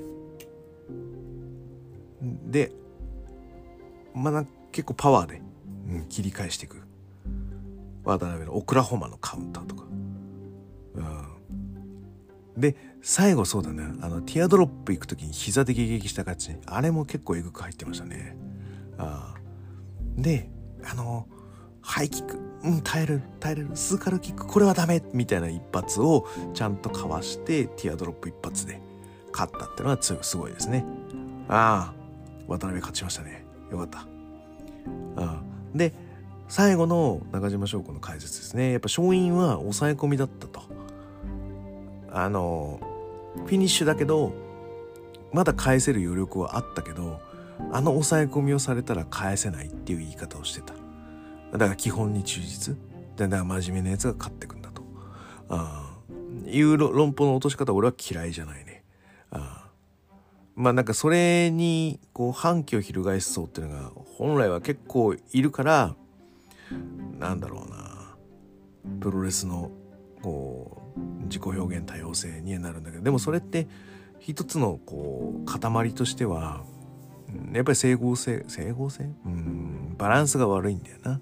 [2.51, 2.71] で、
[4.13, 5.41] まあ、結構パワーで、
[5.89, 6.82] うん、切り返していく。
[8.04, 9.86] 渡辺のオクラホマのカウンターとか。
[10.95, 10.99] う
[12.58, 18.38] ん、で最後そうだねあのティアドロップ行く時に膝で迎撃した感じあれも結構えぐく入ってましたね。
[18.97, 19.36] あ
[20.15, 20.49] で
[20.89, 21.28] あの
[21.82, 28.82] ハイキックうん耐える耐えるスーカルキックこれはダメみたいな一発をちゃんとかわしてティアドロップ一発で
[29.32, 30.86] 勝ったっていうのはすごいですね。
[31.48, 31.93] ああ
[32.48, 33.45] 渡辺勝ちましたね。
[33.71, 34.00] よかった。
[34.00, 34.04] あ
[35.17, 35.43] あ
[35.76, 35.93] で
[36.48, 40.62] 最後の中島翔子の解説ですねやっぱ勝因は抑え込みだったと
[42.12, 42.80] あの
[43.45, 44.34] フィニッシュだけど
[45.34, 47.19] まだ返せる余力はあったけど
[47.72, 50.74] あの抑え込みをされたら返せないっていう言い方をしてた。
[51.52, 52.76] だから基本に忠実。
[53.15, 54.84] だから真面目なやつが勝ってくんだと。
[55.50, 55.98] あ
[56.46, 58.84] いう論法の落とし方俺は嫌いじゃないね。
[59.32, 59.70] あ
[60.56, 65.96] まあなんかそれにこう反旗を翻す層っていうのが本来は結構いるから
[67.20, 67.86] なんだろうな。
[69.00, 69.72] プロレスの
[70.22, 73.68] こう自己表現多様性になるんだけどでもそれって
[74.20, 76.63] 一つのこう塊としては
[77.54, 79.04] やっぱり整合性整合性？
[79.26, 79.95] うん。
[79.98, 81.21] バランスが悪いんだよな。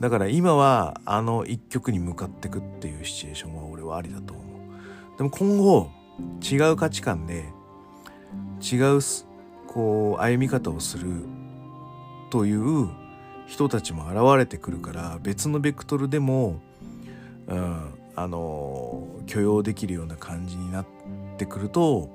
[0.00, 4.46] だから今はあの一曲に向かってくっていうシチュエーションは俺はありだと思う。
[5.18, 5.90] でも今後
[6.40, 7.46] 違う価値観で
[8.60, 9.00] 違う
[9.66, 11.24] こう歩み方をする
[12.30, 12.88] という
[13.46, 16.60] 人たちも現れてくるから別のベクトルでも、
[17.46, 20.86] うん、あの許容できるような感じになっ
[21.38, 22.10] てくると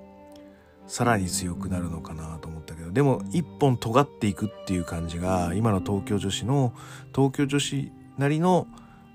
[0.88, 6.74] さらに強くなるのかなと思ったけどでも一本尖っていくっていう感じが今の東京女子の
[7.16, 8.68] 東京女子なりの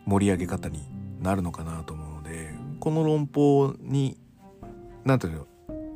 [0.06, 0.82] 盛り上げ方に
[1.20, 4.18] なるのかなと思うのでこの論法に
[5.04, 5.46] 何ていうの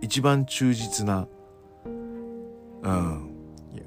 [0.00, 1.28] 一番忠実な、
[1.84, 3.30] うん、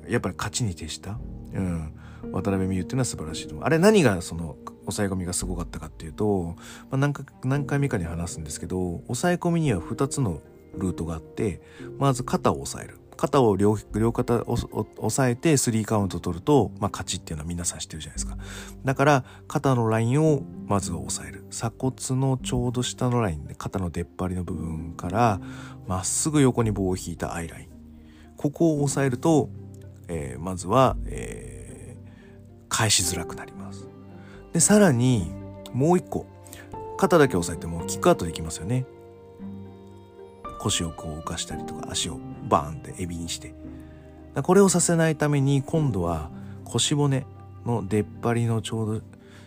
[0.07, 1.19] やっぱり勝ちに徹した、
[1.53, 1.93] うん、
[2.31, 3.65] 渡辺美優っていうのは素晴らしいと思う。
[3.65, 6.55] あれ何がその抑え込みがすごかったかっていうと、
[6.89, 10.41] まあ、何か何回目かに話すんですけど抑え込みには2つの
[10.79, 11.61] ルートがあって
[11.97, 12.99] まず肩を押さえる。
[13.17, 14.57] 肩を両両肩を
[14.97, 18.37] 押さえて3カウント取ると、まあ、勝ちっていうのは皆さん知ってるじゃないですか。
[18.83, 21.45] だから肩のラインをまずは押さえる。
[21.49, 25.39] 鎖骨のちょうど下のラインで肩の出っ張りの部分から
[25.87, 27.67] まっすぐ横に棒を引いたアイライン。
[28.35, 29.49] ここを押さえると、
[30.09, 31.65] えー、まずは、えー
[32.75, 33.87] 返しづらくなります。
[34.51, 35.31] でさらに
[35.73, 36.27] もう一個。
[36.97, 38.85] 肩だけ押さえてもキックアウトできますよね。
[40.65, 43.53] 腰をこう浮かしたりとか足をバーンってエビにして。
[44.41, 46.29] これをさせないために今度は
[46.65, 47.25] 腰骨
[47.65, 49.01] の出っ張りのちょうど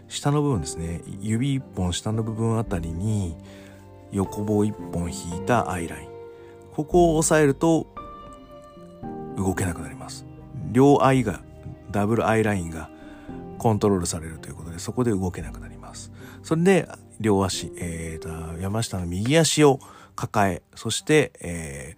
[0.09, 1.03] 下の部分ですね。
[1.21, 3.37] 指一本下の部分あたりに
[4.13, 6.09] 横棒一本引いたアイライン。
[6.75, 7.87] ここを押さえると
[9.37, 10.25] 動けなくなります。
[10.73, 11.41] 両アイが
[11.91, 12.89] ダブルアイラインが
[13.59, 16.13] コントロールされるということでそこで動けなくなります。
[16.43, 16.89] それで
[17.21, 19.81] 両足、えー、と山下の右足を
[20.19, 21.95] 抱えそして、え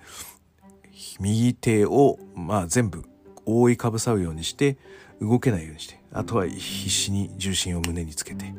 [0.92, 3.02] ー、右手を、まあ、全部
[3.46, 4.76] 覆いかぶさうようにして
[5.22, 8.52] 動けないようにしてあとは必死に重心を胸につけて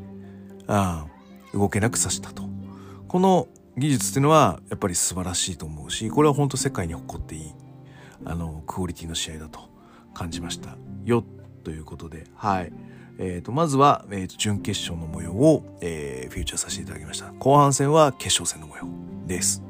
[0.65, 1.05] あ
[1.53, 2.49] 動けなくさしたと。
[3.07, 7.53] この技術っていうのはやっぱり素晴らしいと思うしこれは本当世界に誇っていい
[8.25, 9.69] あのクオリティの試合だと
[10.13, 11.23] 感じましたよ
[11.63, 12.73] ということではい。
[13.17, 17.31] えー、とまずは、えー、と準決勝の模様を、えー、フィーチャーさせていただきました。
[17.39, 18.87] 後半戦は決勝戦の模様
[19.27, 19.63] です。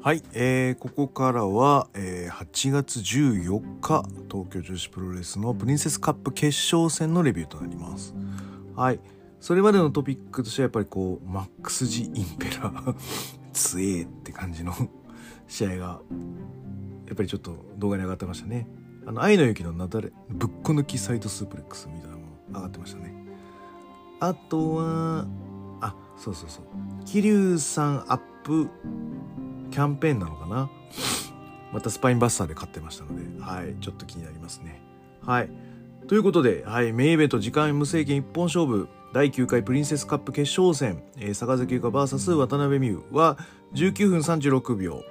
[0.00, 8.14] はい、えー、ここからは、えー、8月14日東京女子プロレスのプリンセスカップ決勝戦のレビューとなります。
[8.74, 9.00] はい
[9.40, 12.94] それまでのトピックとしてはやっぱりこうマックス・ジ・インペラー
[13.58, 14.72] 強えって感じの
[15.48, 16.00] 試合が
[17.06, 18.68] やっぱりちょっと動画に上がってましたね。
[19.06, 23.14] あの愛の雪のなだれぶっこ抜きサイドスープレックスみたいなのも上がってましたね。
[24.20, 25.26] あとは
[25.80, 26.64] あそうそうそう。
[27.06, 28.68] 桐生さんアップ
[29.70, 30.70] キャンペーンなのかな？
[31.72, 34.82] またスパインバスターで勝ってましたのではいちょっと気になりますね。
[35.22, 35.50] はい。
[36.06, 38.88] ということで、はい、メインイベント時間無制限一本勝負。
[39.12, 43.38] 第9回プリンセスカップ決勝戦、えー、坂崎優香 VS 渡辺美優は
[43.74, 45.02] 19分36秒。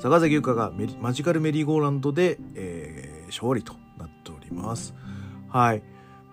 [0.00, 4.94] 坂崎優香がマジカルメリーゴーランドで、えー、勝利となっております。
[5.48, 5.82] はい。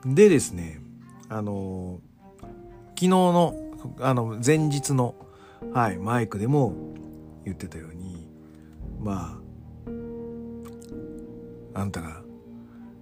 [0.06, 0.80] でですね
[1.28, 2.48] あのー、
[2.90, 3.56] 昨日の
[4.00, 5.16] あの前日の、
[5.74, 6.74] はい、マイクでも
[7.46, 8.28] 言ってたように
[9.00, 9.40] ま
[11.76, 12.22] ああんたが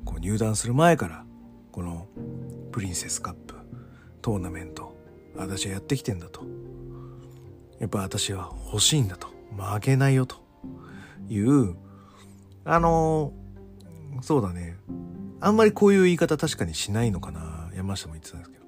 [0.04, 1.26] こう入団する前から
[1.72, 2.08] この
[2.72, 3.45] プリンセスカップ
[4.26, 4.92] トーナメント。
[5.36, 6.42] 私はやってきてんだと。
[7.80, 9.28] やっぱ私は欲しいんだと。
[9.56, 10.38] 負けないよと。
[11.30, 11.76] いう
[12.64, 13.34] あの
[14.22, 14.78] そうだね。
[15.42, 17.70] あんまりこういう言い方確かにしないのかな。
[17.76, 18.66] 山下も言ってたんですけど。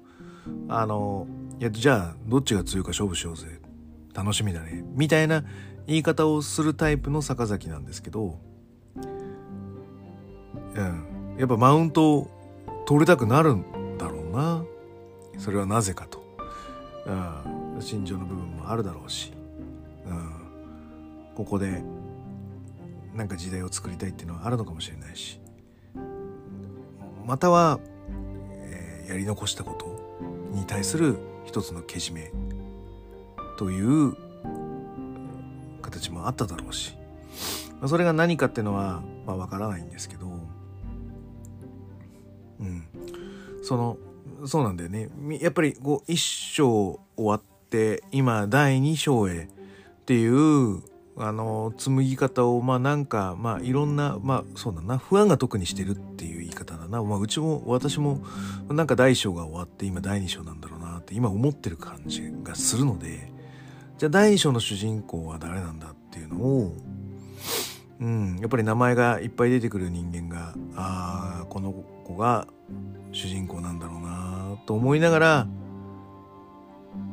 [0.68, 1.26] あの
[1.58, 3.60] いやじゃあどっちが強いか勝負しようぜ。
[4.14, 4.84] 楽しみだね。
[4.94, 5.42] みたいな
[5.88, 8.38] 言い方をするタイプの坂崎なんですけど。
[8.94, 11.36] うん。
[11.36, 12.30] やっぱマウントを
[12.86, 14.64] 取りたくなるんだろうな。
[15.38, 16.22] それはなぜかと、
[17.06, 19.32] うん、心情の部分もあるだろうし、
[20.06, 20.32] うん、
[21.34, 21.82] ここで
[23.14, 25.40] なんか時代を作りたいっていうのはあるのかもしれないし。
[27.28, 27.78] または、
[28.54, 32.32] えー、やり残したことに対する一つのけじめ
[33.58, 34.16] という
[35.82, 36.94] 形もあっただろうし、
[37.80, 40.26] まあ、それが何かっていうのはまあ分からないんですけど。
[42.60, 42.86] うん。
[43.62, 43.98] その
[44.46, 45.08] そうなんだよね。
[45.40, 50.82] やっぱりこう一章終わって今第二章へっていう
[51.16, 54.98] あの紡ぎ方をまあなんかまあいろんなまあそうだな。
[54.98, 58.20] 不安が特にしてるっていう言い方だな、まあ、うちも私も
[58.68, 63.32] なんか第一章が終わって今第二章なんだろうなって今思ってる感じがするので
[63.98, 66.76] じゃあ第二章の主人公は誰なんだっていうのを
[68.00, 72.46] うんやっぱり名前がいっぱい出てくる人間がああこの子が
[73.12, 74.27] 主人公なんだろうな
[74.66, 75.46] と思いながら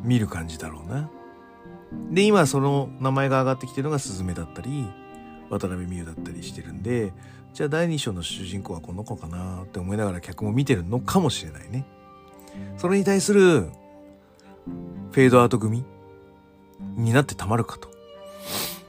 [0.04, 1.10] 見る感じだろうな。
[2.12, 4.88] で今その名前が上がってきてるのがスズメだったり
[5.50, 7.14] 渡辺美優だったりしてるんで
[7.54, 11.86] じゃあ第2章の主人公はこの子かなって思いながら客も見てるのかもしれないね。
[12.78, 15.86] それに対するフェードアウト組
[16.98, 17.90] になってたまるかと。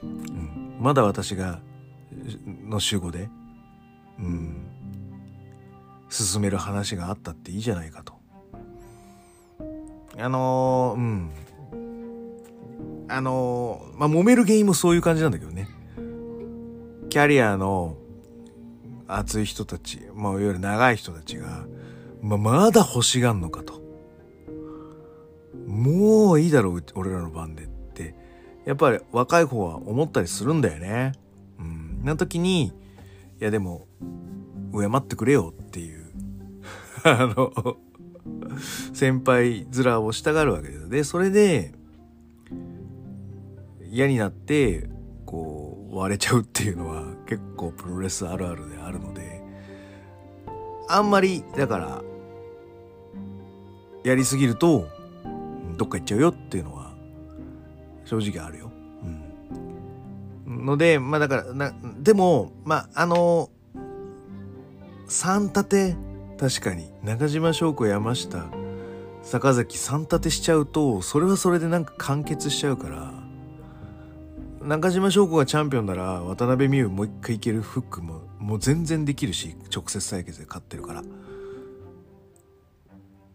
[0.03, 1.61] うん、まだ私が
[2.65, 3.29] の集合で、
[4.19, 4.67] うん、
[6.09, 8.16] 進める話があったっていいじゃないかと。
[10.19, 11.31] あのー、うん。
[13.09, 15.67] あのー、まあ、揉める原因もそういう感じなんだけどね。
[17.09, 17.95] キャリアの
[19.07, 21.65] 熱い人たち、まあ、いわゆる長い人たちが、
[22.21, 23.81] まあ、まだ欲しがんのかと。
[25.65, 28.15] もういいだろう、俺らの番でって、
[28.65, 31.13] やっぱり若い方は思ったりするんだよね。
[31.59, 32.01] うん。
[32.03, 32.71] な時に、い
[33.39, 33.87] やでも、
[34.73, 36.05] 敬ってくれよっていう
[37.03, 37.77] あの
[38.93, 40.89] 先輩面をしたがるわけです。
[40.89, 41.73] で、それで、
[43.89, 44.89] 嫌になって、
[45.25, 49.41] こう、割れちゃうっていうのは結構プロレスあるあるであるので、
[50.89, 52.01] あんまり、だから、
[54.03, 54.87] やりすぎると、
[55.77, 56.93] どっか行っちゃうよっていうのは、
[58.05, 58.71] 正直あるよ。
[60.47, 60.65] うん。
[60.65, 63.49] ので、まあだから、な、でも、まあ、あの、
[65.07, 65.95] 三立て
[66.39, 68.45] 確かに中島翔子山下
[69.23, 73.13] 坂崎三立てしちゃうとそれはそれでなんか完結しちゃうから
[74.61, 81.03] 中島翔子がチャンピオンなら渡辺美優もう一回いけるフックももう全然できるし直接対決で勝ってるから。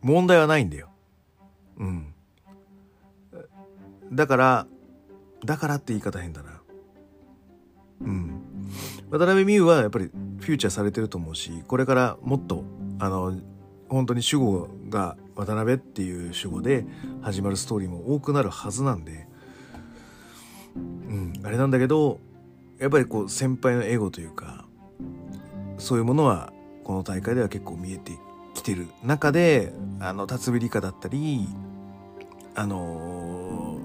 [0.03, 0.89] 問題はないんだよ。
[1.79, 2.15] うん。
[4.13, 4.67] だから
[5.45, 6.61] だからって言い方変だな。
[8.03, 8.43] うん。
[9.11, 12.65] 渡辺美優はやっぱりフューチャーされてると思うしこれからもっと
[13.03, 13.35] あの
[13.89, 16.87] 本当に主語が渡辺っていう主語で
[17.21, 19.27] 始まるストーリーも多くなるはずなんで
[20.77, 22.21] うんあれなんだけど
[22.79, 24.67] やっぱりこう先輩のエゴというか
[25.79, 26.53] そういうものは
[26.85, 28.13] この大会では結構見えて
[28.55, 31.49] きてる中であの辰巳梨花だったり
[32.55, 33.81] あの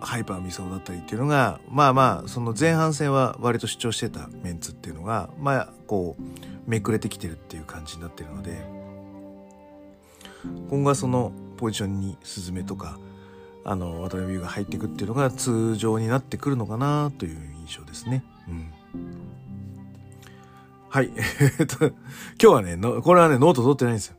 [0.00, 8.64] ハイパーミソだったりっていうのがまあまあその前半戦は割と主張してたメンツっていうのがまあこうめくれてきてるっていう感じになってるので
[10.70, 12.98] 今後はそのポジションにスズメとか
[13.64, 18.24] あの渡辺優が入っていくっていうのが通常になってくるのかなという印象ですね。
[18.48, 18.72] うん
[20.92, 21.10] はい。
[21.58, 21.94] えっと、今
[22.38, 24.16] 日はねこれはね、ノート取ってないんですよ。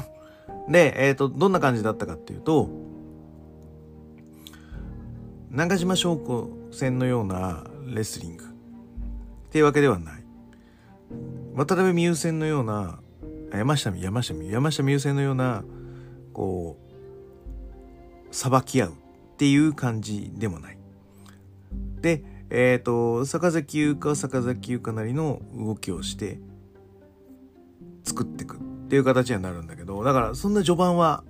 [0.66, 2.70] で、えっ、ー、と、どんな感じだったかっていうと、
[5.50, 8.48] 中島翔子戦のようなレスリングっ
[9.50, 10.24] ていうわけではない。
[11.58, 13.00] 渡辺美優戦のような、
[13.52, 15.64] 山下、山下、山下美優戦のような、
[16.32, 18.94] こう、裁き合うっ
[19.38, 20.78] ていう感じでもない。
[22.00, 26.38] で、えっ、ー、と、坂崎優香坂崎優香なりの動きをして
[28.04, 31.24] 作っていくっていう形にはなるんだけど、だからそんな序盤は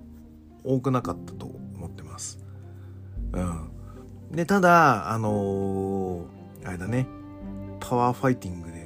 [0.63, 2.39] 多くなかったと思ってます。
[3.31, 3.71] うん。
[4.31, 7.07] で、ただ、あのー、あれだね、
[7.79, 8.78] パワーファイティングで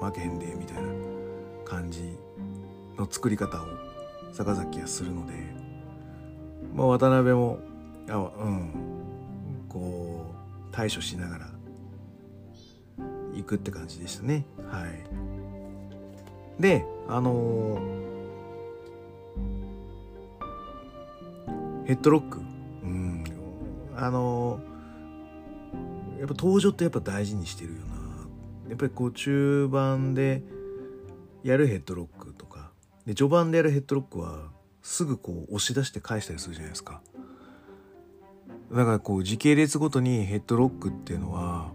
[0.00, 0.88] 負けへんで、みたいな
[1.64, 2.16] 感じ
[2.96, 3.66] の作り方を
[4.32, 5.34] 坂崎はするので、
[6.74, 7.58] まあ、渡辺も、
[8.08, 8.70] あうん、
[9.68, 10.36] こう、
[10.72, 11.48] 対処しながら
[13.34, 14.46] 行くって感じでしたね。
[14.70, 15.02] はい。
[16.62, 18.00] で、あのー、
[21.86, 22.38] ヘッドロック。
[22.38, 22.42] う
[22.86, 23.24] ん。
[23.96, 27.89] あのー、やっぱ登場ってやっぱ大事にしてるよな。
[28.70, 30.42] やっぱりこう中盤で
[31.42, 32.70] やるヘッドロックとか、
[33.04, 37.02] で、序盤でやるヘッドロックはすぐこう押し出して返したりするじゃないですか。
[38.72, 41.72] だからこう時系列ごとにヘッドロックっていうのは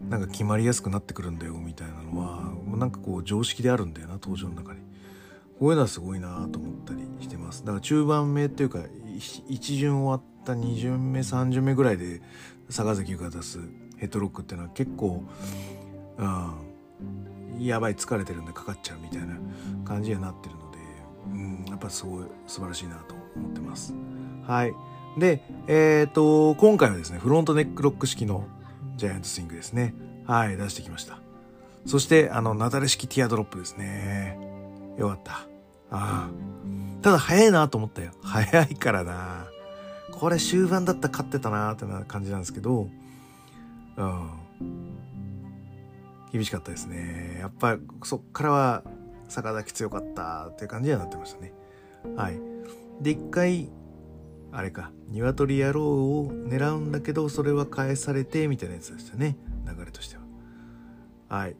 [0.00, 4.80] なんか決まりやすくなってくるんだよみたいなのはもうなんかこう常識であるんだよな登場の中に
[5.58, 12.22] こういうのはすごいなと思ったりしてますだから中盤目っていうか1巡終わった2巡目3巡目ぐらいで
[12.70, 13.58] 坂崎優が出す
[13.96, 15.24] ヘッドロックっていうのは結構
[16.18, 19.36] うんやばい疲れてるんでかかっちゃうみたいな
[19.84, 20.78] 感じになってるので
[21.32, 23.94] うんやっぱすごい素晴らしいなと思ってます
[24.46, 24.72] はい
[25.18, 28.46] でえっ、ー、と今回はですねフロントネックロック式の
[28.98, 29.94] ジャイアントスイングですね。
[30.26, 31.20] はい、出してきました。
[31.86, 34.36] そして、あの、なだれ式ティアドロップですね。
[34.98, 35.32] よかった。
[35.32, 36.30] ああ。
[37.00, 38.10] ただ、早いなと思ったよ。
[38.22, 39.46] 早いからな。
[40.12, 42.88] これ終盤だったら勝ってたなってな感じなんですけど、
[43.96, 44.30] うん。
[46.32, 47.38] 厳しかったですね。
[47.40, 48.84] やっぱ、そっからは、
[49.28, 51.52] 坂崎強かったっていう感じにはなってましたね。
[52.16, 52.40] はい。
[53.00, 53.70] で、一回、
[54.50, 59.36] あれか鶏野郎を狙うんだけどそれは返されてみたいなやつでしたね。
[59.66, 60.16] 流れとして
[61.28, 61.38] は。
[61.38, 61.56] はい。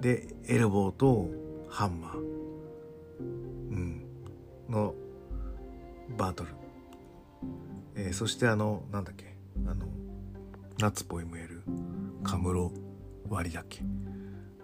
[0.00, 1.28] でエルボーと
[1.68, 2.18] ハンマー。
[2.18, 3.24] う
[3.74, 4.04] ん。
[4.68, 4.94] の
[6.16, 6.50] バトル、
[7.94, 9.34] えー、そしてあのなんだっけ
[9.66, 9.86] あの
[10.78, 11.62] 夏ポエムエル
[12.22, 12.72] カムロ。
[13.32, 13.82] 割だけ？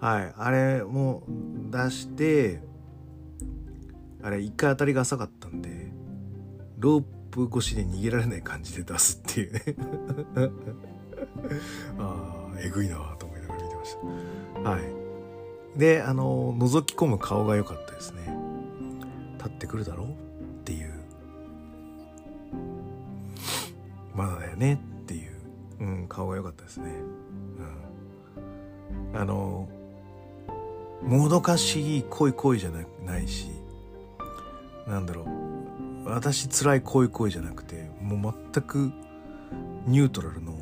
[0.00, 0.34] はい。
[0.36, 1.24] あれも
[1.70, 2.60] 出して
[4.22, 5.90] あれ一回当たりが浅かったんで
[6.78, 9.62] ロープ越しで逃げられない感じで出すっていうね。
[11.98, 13.96] ああえぐいなと思いながら見てまし
[14.54, 14.70] た。
[14.70, 14.82] はい。
[15.78, 18.36] であの覗き込む顔が良かったですね。
[19.38, 20.12] 立ってくるだろうっ
[20.64, 20.92] ていう。
[24.14, 25.32] まだだよねっていう、
[25.80, 26.92] うん、顔が良かったですね。
[29.14, 29.68] あの
[31.02, 32.70] もどかしい恋恋じゃ
[33.04, 33.50] ないし
[34.86, 36.08] なんだろう。
[36.08, 38.90] 私辛い恋恋じゃなくてもう全く
[39.86, 40.56] ニュートラルの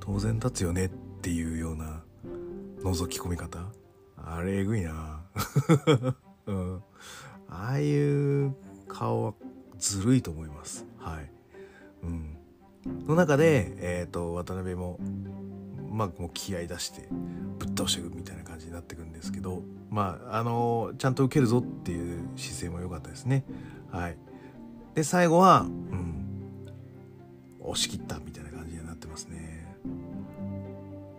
[0.00, 2.02] 当然立つよねっていうような
[2.82, 3.58] 覗き込み方。
[4.16, 5.20] あれえぐいな、
[6.46, 6.82] うん、
[7.48, 8.54] ああいう
[8.88, 9.34] 顔は
[9.78, 10.84] ずるいと思います。
[10.98, 11.30] はい。
[12.02, 12.36] うん。
[13.06, 14.98] の中でえっ、ー、と渡辺も
[15.96, 17.08] まあもう気合出して
[17.58, 23.44] ぶっ倒していくみたいな感じになっていくんですけどまああのちゃんと受けるぞっていう姿勢も良かったですね。
[23.90, 24.18] はい。
[24.96, 26.66] で、最後は、うん、
[27.60, 29.76] 押し切ったみたいな感じになってますね。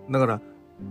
[0.09, 0.41] だから、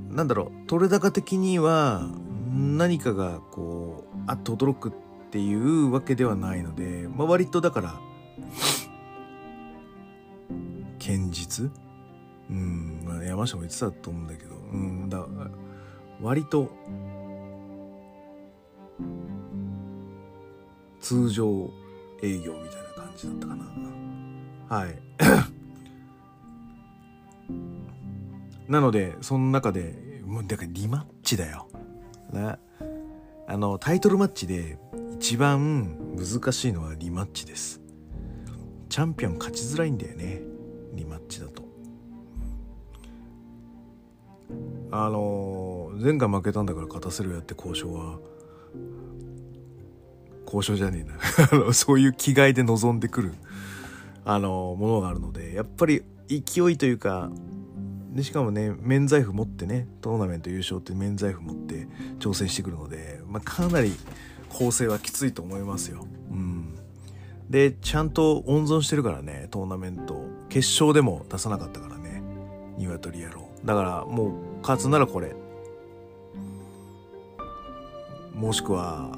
[0.09, 2.09] なんだろう、取れ高的には
[2.53, 4.93] 何かがこう、あっと驚くっ
[5.31, 8.01] ていうわけではないので、まあ、割とだから、
[11.01, 11.73] 堅実
[12.51, 15.27] うん、まあ、山下も言ってたと思うんだけど、うん、だ
[16.21, 16.71] 割と、
[21.01, 21.71] 通常
[22.23, 23.65] 営業みたいな感じだったかな。
[24.69, 24.99] はい。
[28.71, 31.69] なので、その中で、もうだからリマッチだよ。
[32.33, 32.59] な。
[33.47, 34.79] あの、タイトルマッチで
[35.15, 37.81] 一番難しいのはリマッチです。
[38.89, 40.43] チャンピオン勝ちづらいんだよね。
[40.95, 41.66] リマッチだと。
[44.91, 48.19] あの前回負けたんだから勝たせるやって交渉は
[50.45, 51.73] 交渉じゃねえな。
[51.75, 53.35] そういう気概で臨んでくる
[54.25, 57.31] あのものがあるのでやっぱり勢いというか
[58.13, 61.87] でしかもね免罪符持ってねトーナメント優勝って免罪符持って
[62.19, 63.93] 挑戦してくるので、まあ、かなり
[64.49, 66.07] 構成はきついと思いますよ。
[66.31, 66.75] うん、
[67.51, 70.25] でちゃんと温存してるからねトーナメント。
[70.49, 72.23] 決勝でも出さなかったからね
[72.79, 73.46] 鶏野郎。
[73.67, 75.35] だからもう勝つならこれ。
[78.35, 79.17] もしくは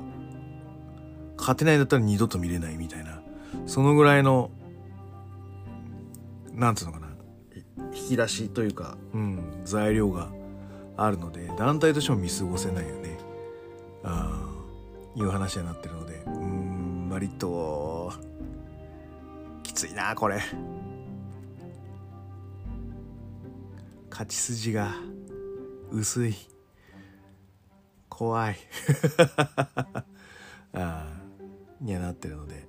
[1.36, 3.20] 勝てないんだったら二度と見れないみたいな。
[3.66, 4.50] そのぐらいの
[6.54, 7.08] なんつうのかな。
[7.94, 10.30] 引き出しというか、うん、材料が
[10.96, 13.18] あるので団体としても見過ごせないよね。
[14.02, 14.44] あ
[15.16, 16.22] あいう話になってるので。
[16.26, 16.68] うん
[17.10, 18.12] 割と
[19.62, 20.40] きついなこれ
[24.10, 24.94] 勝ち筋が
[25.90, 26.34] 薄い。
[28.08, 28.56] 怖い。
[30.72, 31.06] ああ
[31.80, 32.68] にはなってるので。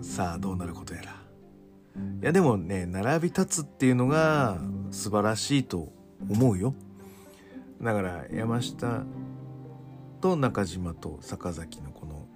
[0.00, 1.12] さあどうなることやら。
[1.12, 4.58] いやでもね並び立つっていうのが
[4.90, 5.92] 素晴らしいと
[6.28, 6.74] 思うよ。
[7.80, 9.04] だから山下
[10.20, 12.26] と中島と坂崎のこの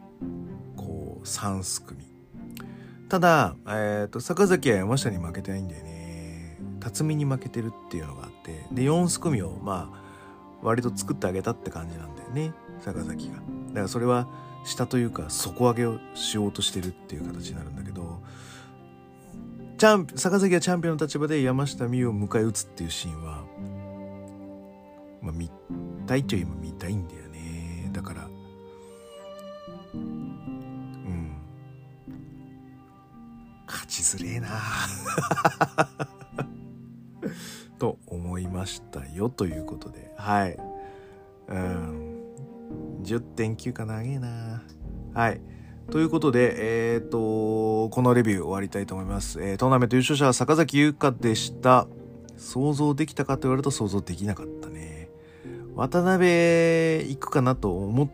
[0.76, 2.04] こう3すくみ。
[3.08, 5.95] ただ、えーと、坂崎は山下に負けてないんだよね。
[6.86, 10.06] 辰巳に負けてるっていうのがあってで4すくみをまあ
[10.62, 13.36] 割と作ってあげたって感じなんだよね坂崎が。
[13.36, 14.28] だからそれは
[14.64, 18.20] 下というか底上げをしようとしてるっていう形になるんだけど
[19.78, 23.44] チャン坂崎がチャンピオンの立場で山下美夢を迎え撃つっていうシーンは
[25.20, 25.50] まあ見
[26.06, 27.90] たいといえば見たいんだよね。
[27.92, 28.28] だから
[29.94, 31.36] うん。
[33.66, 34.48] 勝ちづれえな。
[34.48, 34.52] と
[36.04, 36.15] 思い
[38.66, 40.58] ましたよということではい
[41.48, 42.22] うん
[43.02, 44.64] 10.9か長えな
[45.14, 45.40] はい
[45.92, 49.40] ということで、えっ、ー、と、このレビュー終わりたいと思います。
[49.40, 51.86] えー、トーナメント優勝者は坂崎優香でした。
[52.36, 55.08] 想像できたかと言われると想像できなかったね。
[55.76, 56.26] 渡辺
[57.08, 58.10] 行くかなと思っ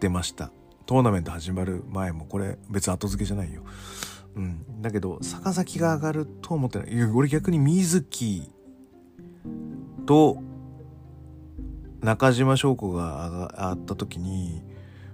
[0.00, 0.50] てました。
[0.86, 3.62] トーナメント始まる前も、これ別に後付けじゃないよ。
[4.34, 4.82] うん。
[4.82, 6.92] だけど、坂崎が上がると思ってない。
[6.92, 8.50] いや、俺逆に水木
[10.04, 10.38] と
[12.00, 14.62] 中島翔子が上がった時に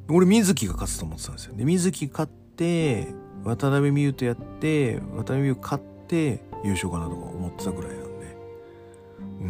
[0.09, 1.55] 俺水木が勝つと思ってたんですよ。
[1.55, 3.15] で水木勝って
[3.45, 8.37] 渡辺美優とやって渡辺美優勝って優勝かなとか思ってたぐらいなんで。
[9.41, 9.45] う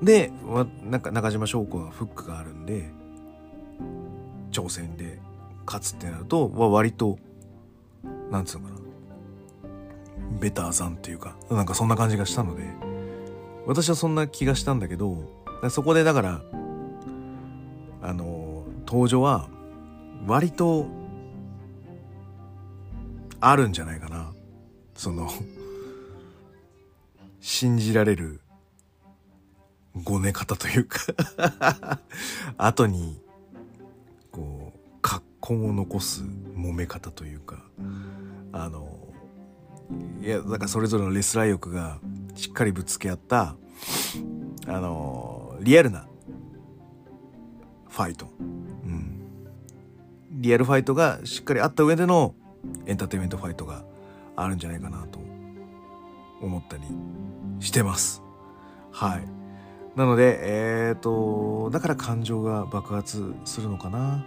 [0.00, 0.04] ん。
[0.04, 0.32] で
[0.84, 2.90] なんか中島翔子はフックがあるんで
[4.50, 5.20] 挑戦で
[5.64, 7.18] 勝つってなると割と
[8.30, 8.80] なんつうのかな。
[10.40, 12.64] ベターさんっていうかなんかそんな感じがしたので。
[13.66, 15.16] 私はそんな気がしたんだけど
[15.70, 16.42] そこでだから
[18.02, 19.48] あの登場は
[20.26, 20.86] 割と
[23.40, 24.32] あるんじゃないかな。
[24.94, 25.28] その
[27.40, 28.40] 信じられる
[30.02, 31.00] ごね方というか
[32.56, 33.20] 後に
[34.32, 37.62] こう格好を残す揉め方というか
[38.52, 39.03] あの
[40.22, 41.98] いやだからそれぞれのレスラー欲が
[42.34, 43.56] しっかりぶつけ合った
[44.66, 46.06] あのリアルな
[47.88, 49.20] ファイト、うん、
[50.30, 52.34] リアルファイトがしっかりあった上での
[52.86, 53.84] エンターテインメントファイトが
[54.36, 55.20] あるんじゃないかなと
[56.40, 56.82] 思ったり
[57.60, 58.22] してます。
[58.90, 59.24] はい。
[59.96, 64.24] なのでえっ、ー、とだから感情が爆発するのかな。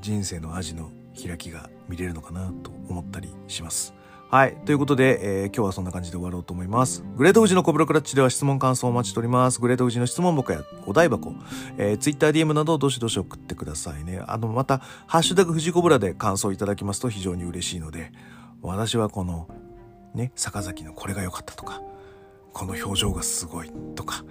[0.00, 3.94] 人生の味の開きが見れるのかなと思ったりします
[4.30, 4.56] はい。
[4.64, 7.02] ということで、えー、今日はそんな感じで終わろうと思います。
[7.16, 9.60] グレート富士のコブロクラッチでは質問感想をお待ちしております。
[9.60, 11.34] グレート富士の質問箱やお台箱、
[11.78, 14.22] えー、Twitter、DM などをどしどし送ってくださいね。
[14.24, 18.12] あの、また、ハッシュタグ富士コブラで感想いただきますと非常に嬉しいので、
[18.62, 19.48] 私はこの、
[20.14, 21.82] ね、坂崎のこれが良かったとか、
[22.52, 24.24] この表情がすごいとか、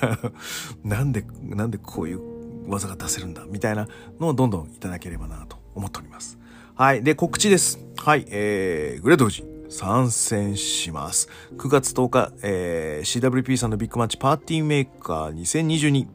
[0.84, 2.20] なんで、なんでこういう
[2.68, 3.88] 技が出せるんだみたいな
[4.20, 6.38] のをどんどんいただければなと思っております。
[6.74, 7.02] はい。
[7.02, 7.78] で、告知です。
[7.96, 8.24] はい。
[8.28, 11.28] えー、グレート富士参戦します。
[11.56, 16.06] 9月10日、えー、CWP さんのビッグマッチパーティーメーカー2022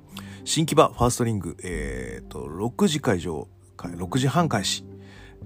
[0.47, 4.85] 新木場ファーストリング、えーと、6時会場、6時半開始。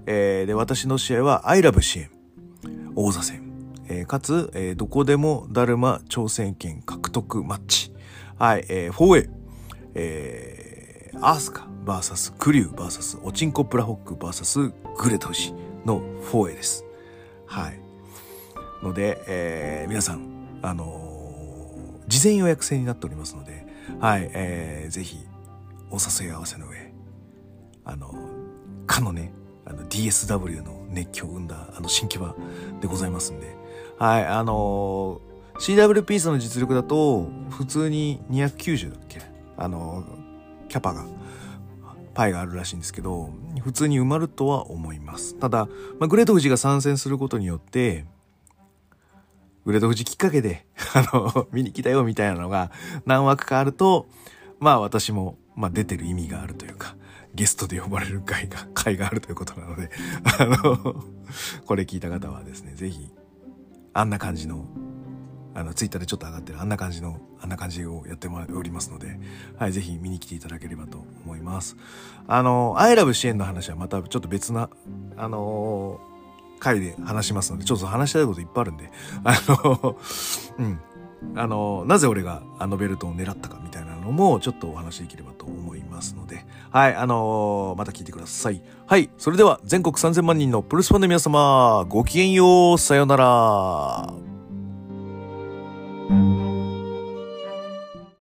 [0.06, 2.10] えー、で、私の試合は、アイラブ支援、
[2.94, 3.42] 王座戦、
[3.88, 7.92] えー、かつ、えー、どこでもだるま挑戦権獲得マッチ。
[8.38, 9.28] はい、えー、4A、
[9.94, 15.52] えー、アースカ VS クリュー VS オチンコプラホック VS グレトシ
[15.84, 16.84] の 4A です。
[17.46, 17.80] はい。
[18.82, 23.66] ので、えー、皆さん、あのー、事前予約制になっておりますので、
[24.00, 25.18] はい、えー、ぜひ、
[25.90, 26.92] お誘い合わせの上、
[27.84, 28.14] あの、
[28.86, 29.32] かのね、
[29.64, 32.34] あの DSW の熱狂を生んだあの新規場
[32.80, 33.56] でございますんで、
[33.98, 39.20] はい、あのー、CW ピースの実力だと、普通に290だっけ？
[39.56, 41.04] あのー、キャパが、
[42.14, 43.30] パイがあるらしいんですけど、
[43.62, 45.34] 普通に埋まるとは思います。
[45.38, 45.66] ただ、
[45.98, 48.06] まあ、グレート富士が参戦することによって、
[49.64, 52.70] グレート富士きっかけで、 あの、見に来たよみたいなのが
[53.06, 54.08] 何枠かあると、
[54.58, 56.96] まあ私も、まあ出てる意味があるというか、
[57.34, 59.90] ゲストで呼ばれる回が、 回があるということなので、
[60.38, 61.04] あの、
[61.66, 63.10] これ聞いた方はですね、ぜひ、
[63.94, 64.66] あんな感じの、
[65.54, 69.18] あの、ツイッターでちょっと上がってるあんな感じの、あんな感じをやっておりますので、
[69.58, 71.76] はい、ぜひ見に来ていただければと思います。
[72.26, 74.70] あの、アイラブ支援の話はまたちょっと別な、
[75.16, 76.00] あの
[76.62, 78.90] 回で話しますので、ちょっと話したいこといっぱいあるんで、
[79.24, 79.96] あの、
[80.58, 80.80] うん。
[81.36, 88.60] あの、なぜ俺があのベルトを狙ったかみたいなのもちょっとお話できればと思いますので、はい、あのー、また聞いてください。
[88.86, 94.31] はい、それでは全国3000万人のプルスファンの皆様、ごきげんよう、さようなら。
[96.08, 96.41] thank you